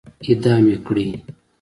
اعدام 0.25 0.63
يې 0.71 0.77
کړئ! 0.85 1.07